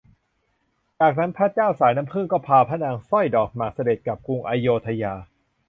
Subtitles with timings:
[0.99, 5.13] จากนั้นพระเจ้าสายน้ำผึ้งก็พาพระนางสร้อยดอกหมากเสด็จกลับกรุงอโยธยา